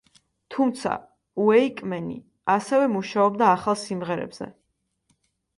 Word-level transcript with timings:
თუმცა, 0.53 0.93
უეიკმენი 1.47 2.17
ასევე 2.55 2.87
მუშაობდა 2.95 3.51
ახალ 3.59 3.79
სიმღერებზე. 3.83 4.49